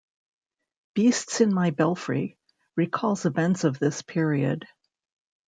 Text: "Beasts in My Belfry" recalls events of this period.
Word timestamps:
"Beasts 0.95 1.41
in 1.41 1.53
My 1.53 1.69
Belfry" 1.69 2.35
recalls 2.75 3.27
events 3.27 3.65
of 3.65 3.77
this 3.77 4.01
period. 4.01 4.65